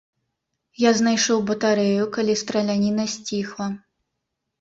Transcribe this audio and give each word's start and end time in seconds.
Я 0.83 0.91
знайшоў 1.01 1.43
батарэю, 1.49 2.07
калі 2.15 2.33
страляніна 2.41 3.05
сціхла. 3.17 3.67